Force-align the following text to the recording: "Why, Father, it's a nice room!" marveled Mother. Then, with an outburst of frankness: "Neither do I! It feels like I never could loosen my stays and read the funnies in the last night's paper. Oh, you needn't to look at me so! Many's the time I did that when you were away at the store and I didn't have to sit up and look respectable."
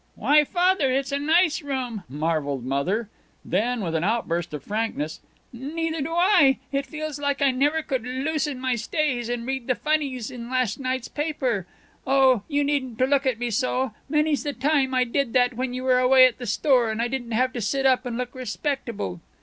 "Why, 0.15 0.43
Father, 0.43 0.91
it's 0.91 1.11
a 1.11 1.19
nice 1.19 1.61
room!" 1.61 2.01
marveled 2.09 2.65
Mother. 2.65 3.07
Then, 3.45 3.81
with 3.81 3.93
an 3.93 4.03
outburst 4.03 4.51
of 4.51 4.63
frankness: 4.63 5.19
"Neither 5.53 6.01
do 6.01 6.11
I! 6.13 6.57
It 6.71 6.87
feels 6.87 7.19
like 7.19 7.39
I 7.39 7.51
never 7.51 7.83
could 7.83 8.01
loosen 8.03 8.59
my 8.59 8.73
stays 8.75 9.29
and 9.29 9.45
read 9.45 9.67
the 9.67 9.75
funnies 9.75 10.31
in 10.31 10.45
the 10.45 10.49
last 10.51 10.79
night's 10.79 11.07
paper. 11.07 11.67
Oh, 12.07 12.41
you 12.47 12.63
needn't 12.63 12.97
to 12.97 13.05
look 13.05 13.27
at 13.27 13.37
me 13.37 13.51
so! 13.51 13.93
Many's 14.09 14.41
the 14.41 14.53
time 14.53 14.95
I 14.95 15.03
did 15.03 15.33
that 15.33 15.53
when 15.53 15.71
you 15.75 15.83
were 15.83 15.99
away 15.99 16.25
at 16.25 16.39
the 16.39 16.47
store 16.47 16.89
and 16.89 16.99
I 16.99 17.07
didn't 17.07 17.33
have 17.33 17.53
to 17.53 17.61
sit 17.61 17.85
up 17.85 18.03
and 18.03 18.17
look 18.17 18.33
respectable." 18.33 19.21